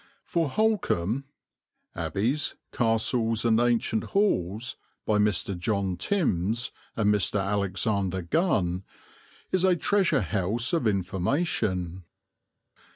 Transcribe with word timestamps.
For 0.23 0.49
Holkham, 0.49 1.25
Abbeys, 1.95 2.55
Castles 2.71 3.45
and 3.45 3.59
Ancient 3.59 4.03
Halls, 4.05 4.75
by 5.05 5.19
Mr. 5.19 5.55
John 5.55 5.95
Timbs 5.95 6.71
and 6.95 7.13
Mr. 7.13 7.39
Alexander 7.39 8.23
Gunn, 8.23 8.83
is 9.51 9.63
a 9.63 9.75
treasure 9.75 10.21
house 10.21 10.73
of 10.73 10.87
information. 10.87 12.05